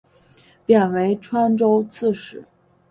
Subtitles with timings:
[0.65, 2.43] 贬为川州刺史。